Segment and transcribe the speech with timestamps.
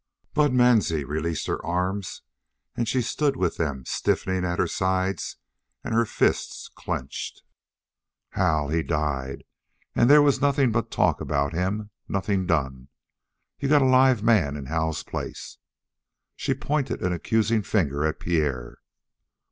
[0.33, 2.23] Bud Mansie released her arms
[2.75, 5.37] and she stood with them stiffening at her sides
[5.83, 7.43] and her fists clenched.
[8.29, 9.43] "Hal he died,
[9.95, 12.87] and there was nothing but talk about him nothing done.
[13.59, 15.59] You got a live man in Hal's place."
[16.35, 18.79] She pointed an accusing finger at Pierre.